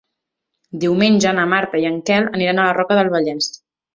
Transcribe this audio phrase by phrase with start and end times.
[0.83, 3.53] Diumenge na Marta i en Quel aniran a la Roca del Vallès.